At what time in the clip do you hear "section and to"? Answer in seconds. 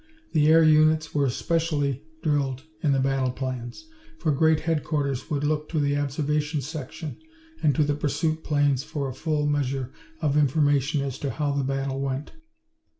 6.61-7.83